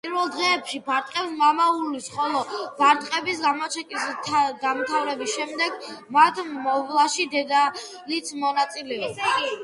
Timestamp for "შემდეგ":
5.39-5.77